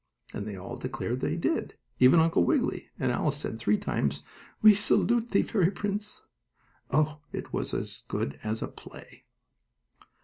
[0.33, 4.23] And they all declared they did, even Uncle Wiggily, and Alice said three times:
[4.63, 6.23] "We salute thee, fairy prince."
[6.89, 9.25] Oh, it was as good as a play!